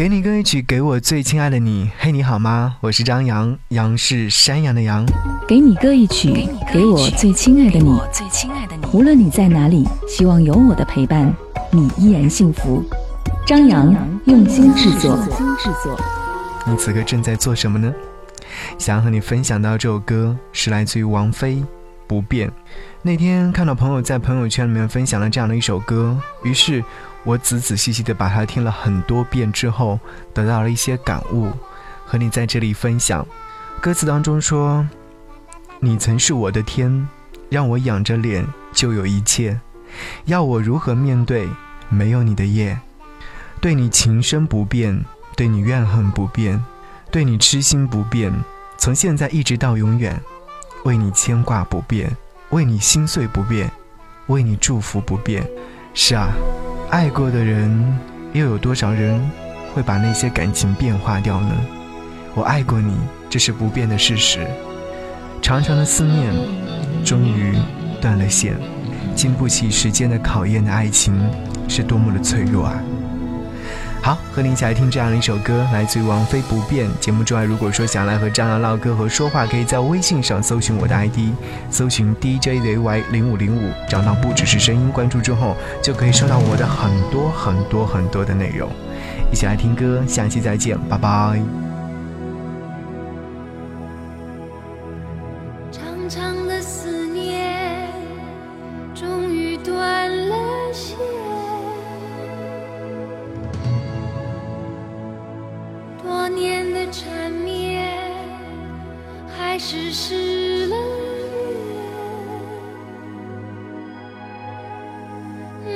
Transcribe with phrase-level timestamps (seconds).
[0.00, 1.90] 给你歌一曲，给我最亲爱的你。
[1.98, 2.76] 嘿，你好吗？
[2.80, 5.04] 我是张扬，杨是山羊的羊。
[5.46, 8.00] 给你歌一曲，给我最亲爱的你。
[8.94, 11.30] 无论你在哪里，希望有我的陪伴，
[11.70, 12.82] 你依然幸福。
[13.46, 13.94] 张扬
[14.24, 15.18] 用心制作。
[16.66, 17.92] 你此刻正在做什么呢？
[18.78, 21.56] 想和你分享到这首歌是来自于王菲，
[22.10, 22.48] 《不变》。
[23.02, 26.82] 那天看到朋友在朋友圈里面分享了这样的一首歌，于是。
[27.22, 30.00] 我仔仔细细的把它听了很多遍之后，
[30.32, 31.52] 得到了一些感悟，
[32.06, 33.26] 和你在这里分享。
[33.78, 34.88] 歌词当中说
[35.80, 37.06] ：“你曾是我的天，
[37.50, 39.60] 让我仰着脸就有一切，
[40.24, 41.46] 要我如何面对
[41.90, 42.80] 没有你的夜？
[43.60, 45.04] 对你情深不变，
[45.36, 46.64] 对你怨恨不变，
[47.10, 48.32] 对你痴心不变，
[48.78, 50.18] 从现在一直到永远，
[50.84, 52.10] 为你牵挂不变，
[52.50, 53.70] 为你心碎不变，
[54.26, 55.46] 为你祝福不变。”
[55.94, 56.28] 是啊。
[56.90, 57.98] 爱过的人，
[58.32, 59.20] 又有多少人
[59.72, 61.54] 会把那些感情变化掉呢？
[62.34, 62.96] 我爱过你，
[63.28, 64.44] 这是不变的事实。
[65.40, 66.34] 长长的思念，
[67.04, 67.56] 终于
[68.00, 68.56] 断了线。
[69.14, 71.14] 经不起时间的考验的爱情，
[71.68, 72.82] 是多么的脆弱啊！
[74.02, 76.88] 好，和你一起来听这样的一首歌，来自于王菲《不变》。
[77.00, 81.34] 节目之外，如果说想来和张扬唠嗑和说话，可以在微信上搜寻我的 ID，
[81.70, 88.70] 搜寻 DJZY 零五零五，找到不只是声音，关注之后就可以收到我的很多很多很多的内容。
[89.30, 91.38] 一起来听歌，下期再见，拜拜。
[95.70, 97.86] 长长的思念，
[98.94, 100.34] 终于断了
[100.72, 100.96] 线。
[106.90, 107.88] 缠绵，
[109.38, 111.40] 还是失了约。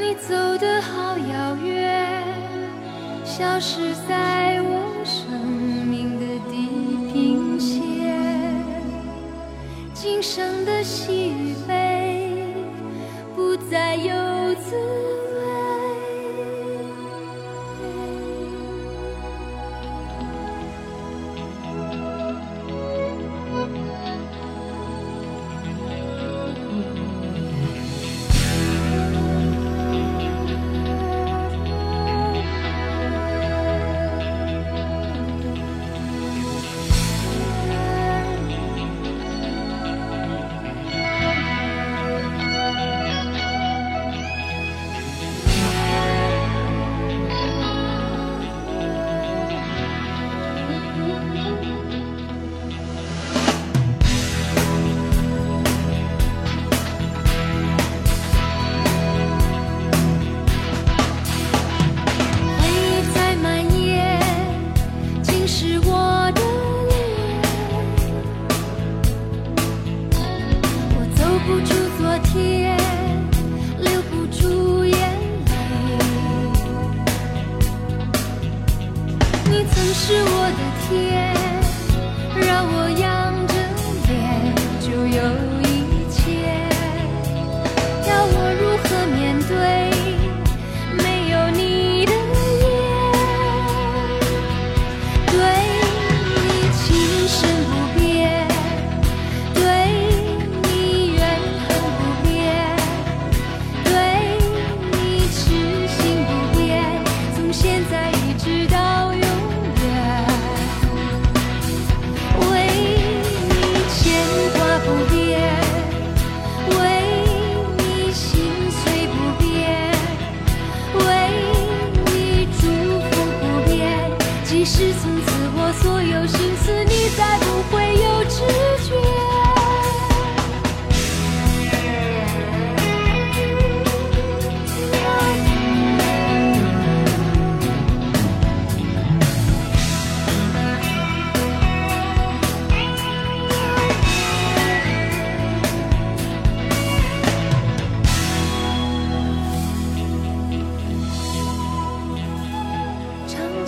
[0.00, 2.22] 你走得好遥远，
[3.24, 5.30] 消失在我生
[5.88, 6.68] 命的地
[7.12, 7.80] 平线。
[9.92, 12.54] 今生的喜与悲，
[13.34, 15.19] 不再有滋。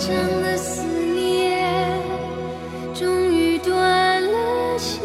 [0.05, 0.83] 长的思
[1.15, 1.97] 念
[2.93, 5.01] 终于断了线，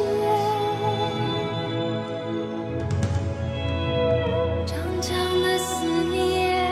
[4.67, 6.67] 长长的思念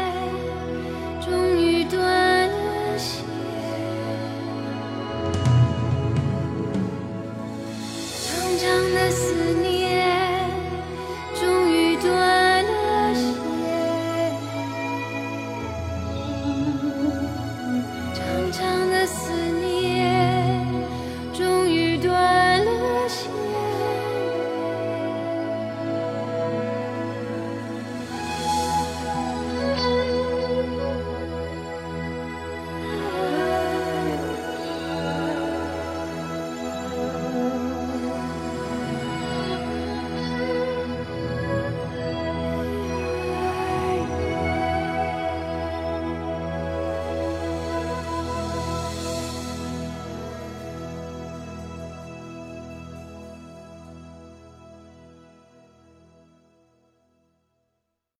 [1.24, 2.02] 终于断
[2.48, 3.22] 了线，
[8.26, 9.45] 长长的。